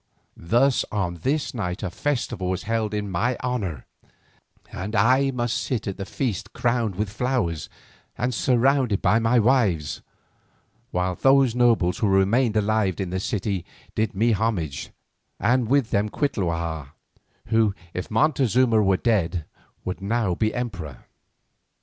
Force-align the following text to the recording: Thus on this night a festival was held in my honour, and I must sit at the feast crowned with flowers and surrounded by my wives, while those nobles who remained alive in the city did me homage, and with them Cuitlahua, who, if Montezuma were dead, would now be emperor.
Thus 0.35 0.83
on 0.91 1.17
this 1.17 1.53
night 1.53 1.83
a 1.83 1.91
festival 1.91 2.49
was 2.49 2.63
held 2.63 2.91
in 2.91 3.11
my 3.11 3.37
honour, 3.43 3.85
and 4.71 4.95
I 4.95 5.29
must 5.29 5.55
sit 5.55 5.85
at 5.87 5.97
the 5.97 6.07
feast 6.07 6.53
crowned 6.53 6.95
with 6.95 7.07
flowers 7.11 7.69
and 8.17 8.33
surrounded 8.33 9.03
by 9.03 9.19
my 9.19 9.37
wives, 9.37 10.01
while 10.89 11.13
those 11.13 11.53
nobles 11.53 11.99
who 11.99 12.07
remained 12.07 12.57
alive 12.57 12.99
in 12.99 13.11
the 13.11 13.19
city 13.19 13.63
did 13.93 14.15
me 14.15 14.31
homage, 14.31 14.89
and 15.39 15.69
with 15.69 15.91
them 15.91 16.09
Cuitlahua, 16.09 16.93
who, 17.49 17.75
if 17.93 18.09
Montezuma 18.09 18.81
were 18.81 18.97
dead, 18.97 19.45
would 19.85 20.01
now 20.01 20.33
be 20.33 20.51
emperor. 20.51 21.05